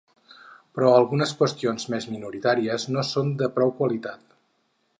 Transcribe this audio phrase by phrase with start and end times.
[0.77, 4.37] Però algunes qüestions més minoritàries no són de prou qualitat.